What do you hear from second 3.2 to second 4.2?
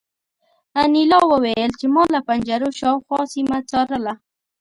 سیمه څارله